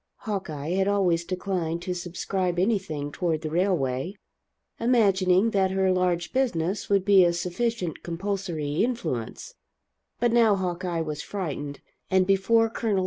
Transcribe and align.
Hawkeye 0.21 0.69
had 0.71 0.87
always 0.87 1.23
declined 1.23 1.83
to 1.83 1.93
subscribe 1.93 2.57
anything 2.57 3.11
toward 3.11 3.41
the 3.41 3.51
railway, 3.51 4.15
imagining 4.79 5.51
that 5.51 5.69
her 5.69 5.91
large 5.91 6.33
business 6.33 6.89
would 6.89 7.05
be 7.05 7.23
a 7.23 7.31
sufficient 7.31 8.01
compulsory 8.01 8.83
influence; 8.83 9.53
but 10.19 10.33
now 10.33 10.55
Hawkeye 10.55 11.01
was 11.01 11.21
frightened; 11.21 11.81
and 12.09 12.25
before 12.25 12.67
Col. 12.67 12.99